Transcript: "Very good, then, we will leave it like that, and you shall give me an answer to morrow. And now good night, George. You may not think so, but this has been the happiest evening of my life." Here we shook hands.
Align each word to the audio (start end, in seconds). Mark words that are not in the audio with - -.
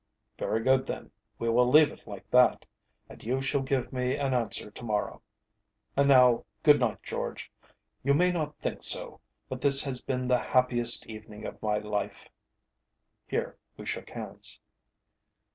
"Very 0.39 0.63
good, 0.63 0.87
then, 0.87 1.11
we 1.37 1.47
will 1.49 1.69
leave 1.69 1.91
it 1.91 2.07
like 2.07 2.27
that, 2.31 2.65
and 3.07 3.23
you 3.23 3.39
shall 3.39 3.61
give 3.61 3.93
me 3.93 4.15
an 4.17 4.33
answer 4.33 4.71
to 4.71 4.83
morrow. 4.83 5.21
And 5.95 6.07
now 6.07 6.45
good 6.63 6.79
night, 6.79 7.03
George. 7.03 7.51
You 8.03 8.15
may 8.15 8.31
not 8.31 8.57
think 8.57 8.81
so, 8.81 9.21
but 9.47 9.61
this 9.61 9.83
has 9.83 10.01
been 10.01 10.27
the 10.27 10.39
happiest 10.39 11.05
evening 11.05 11.45
of 11.45 11.61
my 11.61 11.77
life." 11.77 12.27
Here 13.27 13.59
we 13.77 13.85
shook 13.85 14.09
hands. 14.09 14.59